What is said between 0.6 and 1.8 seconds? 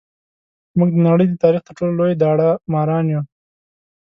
موږ د نړۍ د تاریخ تر